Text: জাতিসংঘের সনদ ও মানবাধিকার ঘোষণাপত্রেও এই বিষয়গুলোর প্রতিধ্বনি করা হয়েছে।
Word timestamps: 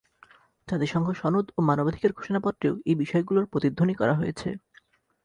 জাতিসংঘের 0.67 1.17
সনদ 1.21 1.45
ও 1.57 1.59
মানবাধিকার 1.61 2.11
ঘোষণাপত্রেও 2.13 2.73
এই 2.85 2.95
বিষয়গুলোর 2.95 3.45
প্রতিধ্বনি 3.45 3.93
করা 3.95 4.13
হয়েছে। 4.13 4.49